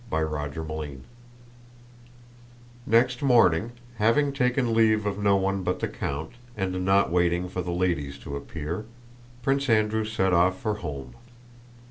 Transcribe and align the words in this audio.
CHAPTER 0.09 0.65
III 0.67 1.01
Next 2.87 3.21
morning, 3.21 3.73
having 3.99 4.33
taken 4.33 4.73
leave 4.73 5.05
of 5.05 5.19
no 5.21 5.35
one 5.35 5.61
but 5.61 5.79
the 5.79 5.87
count, 5.87 6.31
and 6.57 6.83
not 6.83 7.11
waiting 7.11 7.47
for 7.47 7.61
the 7.61 7.69
ladies 7.69 8.17
to 8.23 8.35
appear, 8.35 8.87
Prince 9.43 9.69
Andrew 9.69 10.03
set 10.03 10.33
off 10.33 10.59
for 10.59 10.77
home. 10.77 11.13